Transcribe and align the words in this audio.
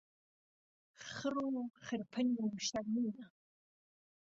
خڕ 1.09 1.35
و 1.53 1.63
خرپن 1.85 2.27
و 2.39 2.43
شهرمینه 2.67 3.25